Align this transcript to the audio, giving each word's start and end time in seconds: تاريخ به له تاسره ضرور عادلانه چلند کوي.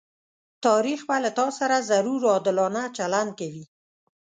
تاريخ 0.65 0.99
به 1.07 1.17
له 1.23 1.31
تاسره 1.39 1.77
ضرور 1.91 2.21
عادلانه 2.33 2.81
چلند 2.97 3.29
کوي. 3.39 3.65